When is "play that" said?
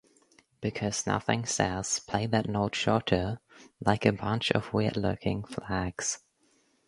1.99-2.49